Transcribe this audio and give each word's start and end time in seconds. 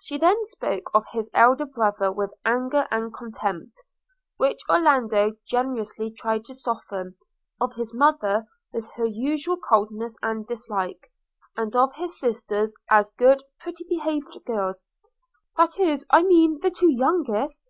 She 0.00 0.18
then 0.18 0.44
spoke 0.44 0.88
of 0.94 1.02
his 1.10 1.30
elder 1.34 1.66
brother 1.66 2.12
with 2.12 2.30
anger 2.44 2.86
and 2.92 3.12
contempt, 3.12 3.82
which 4.36 4.60
Orlando 4.70 5.32
generously 5.48 6.12
tried 6.12 6.44
to 6.44 6.54
soften; 6.54 7.16
of 7.60 7.74
his 7.74 7.92
mother 7.92 8.44
with 8.72 8.86
her 8.92 9.04
usual 9.04 9.56
coldness 9.56 10.16
and 10.22 10.46
dislike; 10.46 11.10
and 11.56 11.74
of 11.74 11.92
his 11.96 12.20
sisters 12.20 12.72
as 12.88 13.10
good, 13.10 13.42
pretty 13.58 13.82
behaved 13.88 14.38
girls– 14.46 14.84
'that 15.56 15.80
is, 15.80 16.06
I 16.08 16.22
mean, 16.22 16.60
the 16.60 16.70
two 16.70 16.92
youngest. 16.92 17.68